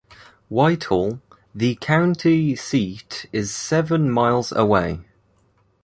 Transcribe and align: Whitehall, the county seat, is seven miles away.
Whitehall, 0.49 1.21
the 1.53 1.75
county 1.75 2.55
seat, 2.55 3.27
is 3.31 3.53
seven 3.55 4.09
miles 4.09 4.51
away. 4.51 5.01